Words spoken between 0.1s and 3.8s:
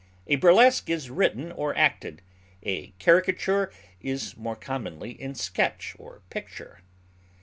A burlesque is written or acted; a caricature